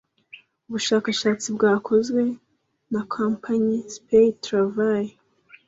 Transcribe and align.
Ubushakashatsi 0.67 1.47
bwakozwe 1.55 2.21
na 2.91 3.01
kompanyi 3.13 3.75
Spies 3.95 4.35
Travel 4.43 5.05